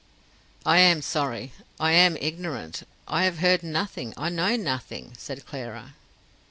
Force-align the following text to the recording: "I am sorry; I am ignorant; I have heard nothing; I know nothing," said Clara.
"I 0.65 0.79
am 0.79 1.03
sorry; 1.03 1.51
I 1.79 1.91
am 1.91 2.17
ignorant; 2.17 2.87
I 3.07 3.25
have 3.25 3.37
heard 3.37 3.61
nothing; 3.61 4.15
I 4.17 4.29
know 4.29 4.55
nothing," 4.55 5.13
said 5.15 5.45
Clara. 5.45 5.93